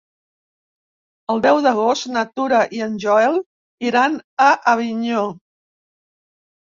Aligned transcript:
El 1.33 1.41
deu 1.41 1.57
d'agost 1.65 2.07
na 2.15 2.23
Tura 2.39 2.61
i 2.77 2.81
en 2.85 2.95
Joel 3.03 3.37
iran 3.89 4.15
a 4.47 4.49
Avinyó. 4.73 5.27